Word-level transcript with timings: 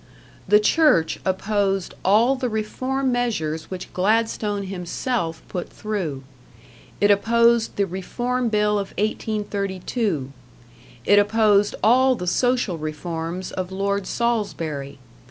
The 0.47 0.59
Church 0.59 1.19
opposed 1.23 1.93
all 2.03 2.35
the 2.35 2.49
reform 2.49 3.11
measures 3.11 3.69
which 3.69 3.93
Gladstone 3.93 4.63
himself 4.63 5.43
put 5.47 5.69
through. 5.69 6.23
It 6.99 7.11
opposed 7.11 7.75
the 7.75 7.85
Reform 7.85 8.49
Bill 8.49 8.79
of 8.79 8.93
1832. 8.97 10.31
It 11.05 11.19
opposed 11.19 11.75
all 11.83 12.15
the 12.15 12.25
social 12.25 12.79
reforms 12.79 13.51
of 13.51 13.71
Lord 13.71 14.07
Salisbury. 14.07 14.97